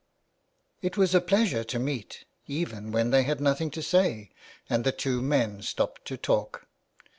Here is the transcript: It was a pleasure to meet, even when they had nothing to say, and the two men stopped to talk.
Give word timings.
It 0.81 0.97
was 0.97 1.13
a 1.13 1.21
pleasure 1.21 1.63
to 1.65 1.77
meet, 1.77 2.25
even 2.47 2.91
when 2.91 3.11
they 3.11 3.21
had 3.21 3.39
nothing 3.39 3.69
to 3.69 3.83
say, 3.83 4.31
and 4.67 4.83
the 4.83 4.91
two 4.91 5.21
men 5.21 5.61
stopped 5.61 6.05
to 6.05 6.17
talk. 6.17 6.65